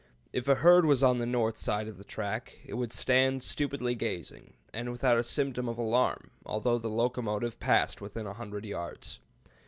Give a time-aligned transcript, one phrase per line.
[0.33, 3.93] If a herd was on the north side of the track, it would stand stupidly
[3.93, 9.19] gazing, and without a symptom of alarm, although the locomotive passed within a hundred yards.